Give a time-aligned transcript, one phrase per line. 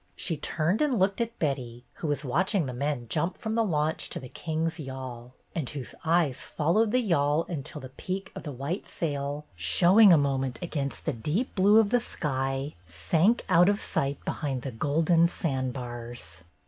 [0.15, 4.09] She turned and looked at Betty, who was watching the men jump from the launch
[4.09, 8.51] to the Kings' yawl, and whose eyes followed the yawl until the peak of the
[8.51, 13.69] white sail, show ing a moment against the deep blue of the sky, sank out
[13.69, 16.43] of sight behind the golden sandbars.